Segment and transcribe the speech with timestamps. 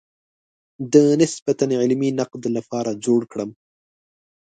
[0.93, 3.49] د نسبتاً علمي نقد لپاره جوړ کړم.